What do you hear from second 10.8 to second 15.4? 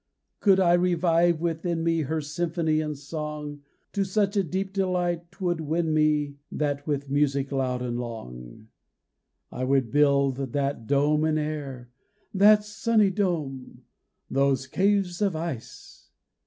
dome in air, That sunny dome! Those caves of